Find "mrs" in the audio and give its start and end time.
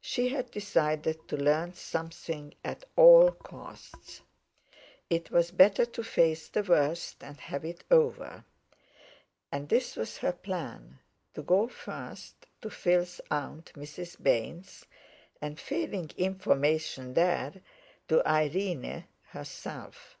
13.76-14.20